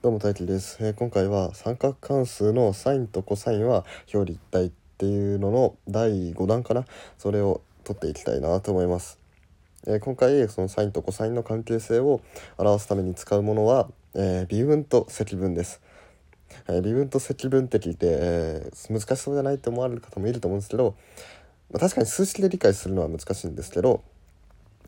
[0.00, 3.84] どうも大輝です、えー今回は三角関数のサインとコサインは
[4.14, 6.84] 表裏一体っていうのの第5弾かな。
[7.18, 9.18] それを取っていきたいなと思います、
[9.88, 12.20] えー今回そのサインとコサインの関係性を
[12.58, 15.80] 表すために使うものは、えー微分と積分です、
[16.68, 20.94] え微分と積分って聞いて、えー難しそうじゃないって思われる方もいると思うんですけど、
[21.72, 24.04] まあ、確かに数式で理解するのは難しいんですけど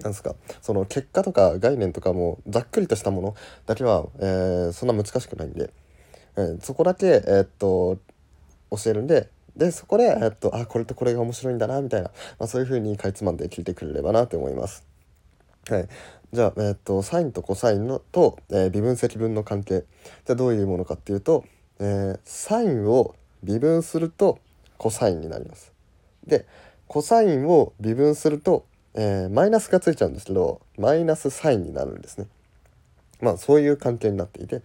[0.00, 0.34] なんですか？
[0.62, 3.34] その結果とか概念とかもざっくりとしたもの
[3.66, 5.72] だけは、えーそんな難しくないんで、
[6.36, 7.98] えーそこだけ、えーっと
[8.70, 9.28] 教えるんで。
[9.56, 14.84] でそこで、えっとあこれとこれが面白いんだなみたいな、まあ、そういう風にかいつまんで聞いてくれればなと思います。
[15.68, 15.88] はい、
[16.32, 19.84] じゃあ、えーっとサインとコサインのと、えー微分積分の関係。
[20.26, 21.44] じゃどういうものかっていうと、
[21.80, 24.38] えーサインを微分すると
[24.76, 25.72] コサインになります。
[26.24, 26.46] で
[26.86, 28.64] コサインを微分すると、
[29.00, 32.26] えーマイナスがついちゃうんですけどマイナスサインになるんですね。
[33.20, 34.60] まあそういう関係になっていて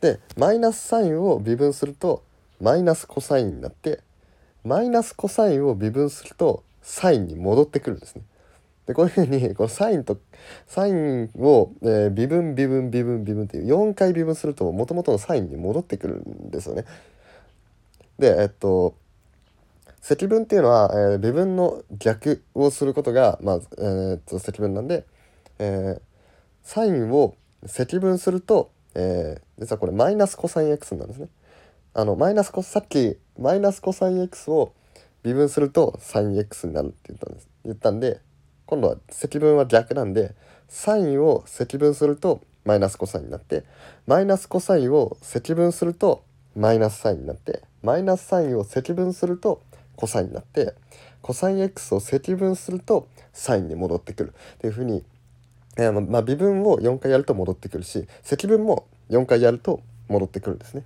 [0.00, 2.22] でマイナスサインを微分すると
[2.60, 4.00] マイナスコサインになって
[4.64, 8.22] マイナスコサインを微分するとサインに戻ってくるんですね。
[8.86, 10.18] でこういうふうにこのサインと
[10.66, 16.84] サインを、えー微分微分微分微分っていう4回微分するともともとのサインに戻ってくるんですよね。
[18.18, 18.94] でえっと
[20.06, 25.04] 積分っていうのは、えー微分の逆をすることが、まあえーっと積分なんで、
[25.58, 26.00] えー
[26.62, 27.34] サインを
[27.66, 31.26] 積分すると、えー実はこれマイナスコサイン x なんですね。
[31.92, 34.72] あのマイナスコさっきマイナスコサイン x を
[35.24, 38.20] 微分するとサイン x になるって言ったんです言ったんで
[38.66, 40.36] 今度は積分は逆なんで
[40.68, 43.64] サインを積分するとマイナスコサインになって
[44.06, 46.22] マイナスコサインを積分すると
[46.54, 49.62] マイナスサインになってマイナスサインを積分すると
[49.96, 50.74] コサインになって
[51.22, 55.04] コサイン x を積分するとサインに戻ってくるっていうふうに
[55.76, 60.84] えーまあ、微分を4回やると戻ってくるし積分も4回やると戻ってくるんですね。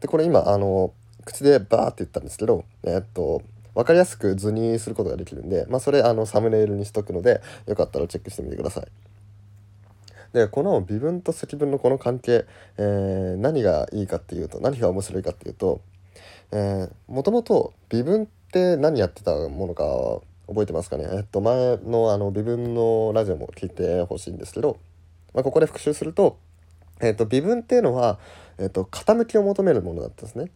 [0.00, 0.92] でこれ今あの
[1.24, 3.42] 口でバーって言ったんですけど、えーっと
[3.74, 8.86] 分かりやすく図にすることができるんで、まあ、それあのサムネイルにしとくのでよかったらチェックしてみてください。
[10.32, 12.44] でこの微分と積分のこの関係、
[12.78, 15.80] えー何がいいかっていうと何が面白いかっていうと
[17.08, 19.84] もともと微分って何やってたものか
[20.46, 21.08] 覚えてますかね？
[21.10, 24.78] えっと前のあの微分のラジオも聞いてほしいんですけど、
[25.32, 26.38] まあ、ここで復習すると、
[27.00, 28.18] えっと、微分っていうのは、
[28.58, 30.50] えっと、傾きを求めるものだったんですね。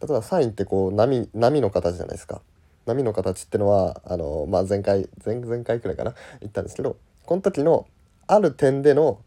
[0.00, 2.42] 例えばサインってこう波波の形じゃないですか。
[2.84, 6.14] 波の形ってのはあの、まあ、前回前前回くらいかな？
[6.40, 7.86] 言ったんですけどこの時の
[8.26, 9.20] ある点での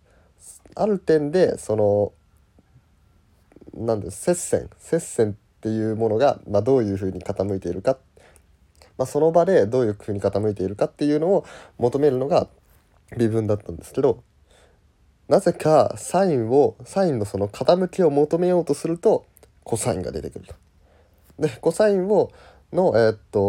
[0.76, 2.12] ある点でその
[3.74, 7.98] なんで接線接線っていうものが、まあ、どういうふうに傾いているか、
[9.00, 11.44] まあ、その場でどういうふうに傾いているかっていうのを
[11.80, 12.48] 求めるのが
[13.18, 14.22] 微分だったんですけど
[15.28, 19.26] なぜかサインをサインのその傾きを求めようとすると
[19.64, 20.54] コサインが出てくると。
[21.40, 22.32] でコサインを
[22.72, 23.40] のえーっと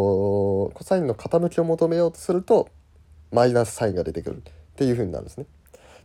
[0.72, 2.71] コサインの傾きを求めようとすると
[3.31, 4.41] マイナスサインが出てくるっ
[4.77, 5.44] ていうふうになるんですね。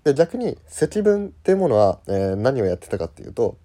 [0.04, 3.56] で逆に積分っていうものは、えー何をやってたかっていうと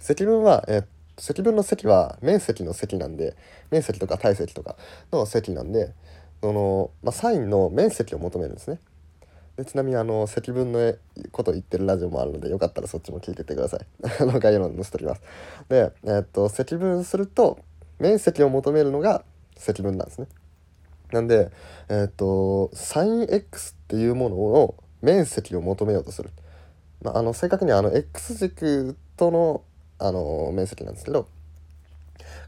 [0.00, 0.84] 積分は、えー
[1.22, 3.36] 積分の積は面積の積なんで
[3.70, 4.74] 面積とか体積とか
[5.12, 5.94] の積なんで
[6.40, 8.80] その、まあ、サインの面積を求めるんですね。
[9.56, 10.96] でちなみにあの積分の
[11.30, 13.86] こと言ってるラジオもあるのでよかったらそっちも聞いてってください。
[14.20, 15.20] あの概要欄に載せておきます。
[15.68, 17.60] で、えーっと積分すると
[18.00, 19.22] 面積を求めるのが
[19.56, 20.26] 積分なんですね。
[21.12, 21.52] なんで、
[21.88, 26.30] えーっと sinx っていうものの面積を求めようとする。
[27.00, 29.62] まあ、あの正確にはあの x 軸との
[30.02, 31.28] あの面積なんですけど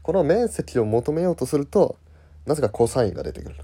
[0.03, 1.97] この面積を求めようとすると
[2.45, 3.55] なぜかコサインが出てくる。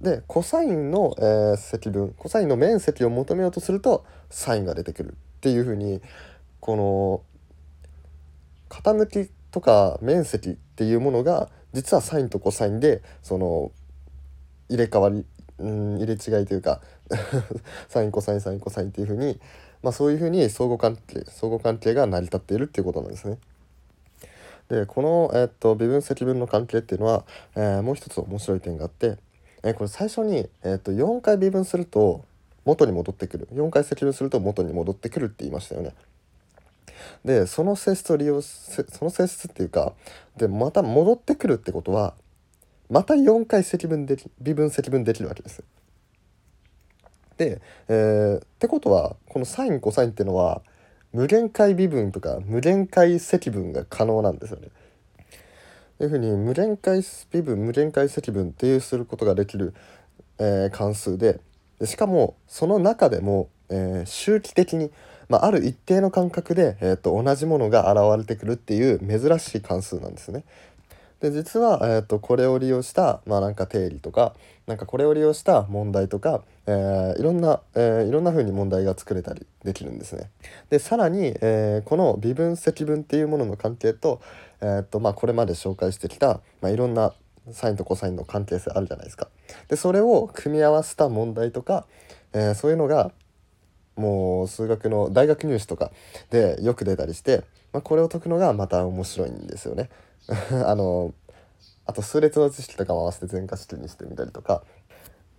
[0.00, 6.02] でコサインの、えー積分コサインの面積を求めようとするとサインが出てくるっていうふうに
[6.60, 7.22] この
[8.68, 13.72] 傾きとか面積っていうものが実はサインとコサインでその
[14.68, 15.24] 入れ替わり
[15.58, 16.82] うん入れ違いというか
[17.88, 19.40] サインコサインサインコサインっていうふうに、
[19.82, 23.38] まあ、そういうふうに相互関係相互関係が成り立っているっていうことなんですね。
[24.68, 27.24] でこの、えっと微分積分の関係っていうのは、
[27.54, 29.16] えーもう一つ面白い点があって、
[29.62, 32.24] えーこれ最初に、えっと4回微分すると
[32.64, 35.94] 元に戻ってくる4回積分すると元に戻ってくるって言いましたよね。
[37.24, 39.92] でその性質を利用せその性質っていうか
[40.36, 42.14] でまた戻ってくるってことは
[42.90, 45.62] また4回積分でき微分積分できるわけです。
[47.36, 50.62] で、えーってことはこのサインコサインっていうのは
[51.12, 54.68] 無限回微分とか無限回積分が可能なんですよね。
[55.98, 57.02] というふうに無限回
[57.32, 59.74] 微分無限回積分っていうすることができる、
[60.38, 61.40] えー関数で
[61.78, 64.90] でしかもその中でも、えー周期的に
[65.28, 70.44] まあ、ある一定の間隔で、えー、と同じものが現れてくるっていう珍しい関数なんですね。
[71.20, 74.34] で実は、えー、とこれを利用したまあなんか定理とか
[74.66, 80.30] なんかこれを利用した問題とか、えー、いろんな、えー、いろんな風に問題が作れたりできるんですね。
[80.68, 84.20] でさらに、えー、この微分積分っていうものの関係と,、
[84.60, 87.14] えーとまあ、これまで紹介してきた、まあ、いろんな
[87.52, 89.28] サインとコサインの関係性あるじゃないですか。
[89.68, 91.86] でそれを組み合わせた問題とか、
[92.32, 93.12] えー、そういうのが
[93.96, 95.90] もう数学の大学入試とか
[96.30, 99.88] でよく出たりして、まあ、これを解くのがまた面白いんですよね。
[100.64, 101.14] あの
[101.86, 104.64] あと数列の知識とかも合わせて全化式にしてみたりとか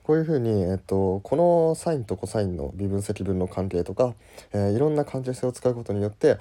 [0.04, 4.16] こういうふうに、えっと、このサインとコサインの微分積分の関係とか、
[4.54, 6.38] えー、いろんな関係性を使うことによって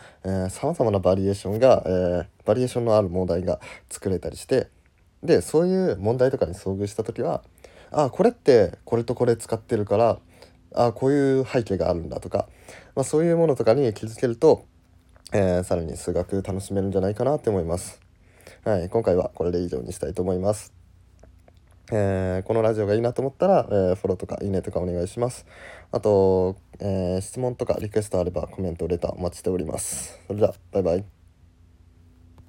[0.51, 3.59] さまざまなバリエーションが、えー、バリエーションのある問題が
[3.91, 4.69] 作れたりして
[5.25, 7.43] でそういう問題とかに遭遇した時は
[7.91, 10.19] あこれってこれとこれ使ってるから
[10.77, 12.49] あこういう背景があるんだとか、
[12.95, 14.65] まあ、そういうものとかに気づけると、
[15.33, 18.01] えー、さらに数学楽しめるんじゃないかなって思います。
[18.65, 20.73] はい、今回はこれで以上にしたいと思います。
[21.93, 25.47] えー、このラジオがいいなと思ったら、えー、フォローとかいいねとかお願いします。
[25.93, 30.19] あと、えー、質問とかリクエストあればコメント、レターお待ちしております。
[30.27, 31.16] それでは、バイバイ。